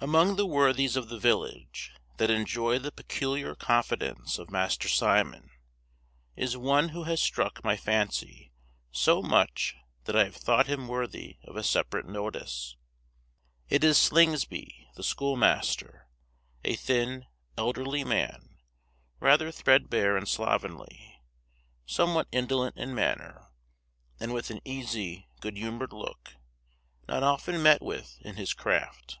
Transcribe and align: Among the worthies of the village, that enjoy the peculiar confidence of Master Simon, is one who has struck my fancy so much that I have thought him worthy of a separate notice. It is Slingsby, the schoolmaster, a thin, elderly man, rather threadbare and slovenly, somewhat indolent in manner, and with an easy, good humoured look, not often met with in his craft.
Among 0.00 0.36
the 0.36 0.46
worthies 0.46 0.94
of 0.94 1.08
the 1.08 1.18
village, 1.18 1.92
that 2.18 2.30
enjoy 2.30 2.78
the 2.78 2.92
peculiar 2.92 3.56
confidence 3.56 4.38
of 4.38 4.48
Master 4.48 4.86
Simon, 4.86 5.50
is 6.36 6.56
one 6.56 6.90
who 6.90 7.02
has 7.02 7.20
struck 7.20 7.64
my 7.64 7.76
fancy 7.76 8.52
so 8.92 9.20
much 9.20 9.74
that 10.04 10.14
I 10.14 10.22
have 10.22 10.36
thought 10.36 10.68
him 10.68 10.86
worthy 10.86 11.38
of 11.42 11.56
a 11.56 11.64
separate 11.64 12.06
notice. 12.06 12.76
It 13.68 13.82
is 13.82 13.98
Slingsby, 13.98 14.88
the 14.94 15.02
schoolmaster, 15.02 16.06
a 16.62 16.76
thin, 16.76 17.26
elderly 17.56 18.04
man, 18.04 18.60
rather 19.18 19.50
threadbare 19.50 20.16
and 20.16 20.28
slovenly, 20.28 21.20
somewhat 21.86 22.28
indolent 22.30 22.76
in 22.76 22.94
manner, 22.94 23.48
and 24.20 24.32
with 24.32 24.50
an 24.52 24.60
easy, 24.64 25.26
good 25.40 25.56
humoured 25.56 25.92
look, 25.92 26.34
not 27.08 27.24
often 27.24 27.60
met 27.60 27.82
with 27.82 28.18
in 28.20 28.36
his 28.36 28.54
craft. 28.54 29.18